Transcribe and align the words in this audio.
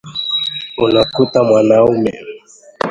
Unakuta 0.77 1.43
mwanaume 1.43 2.11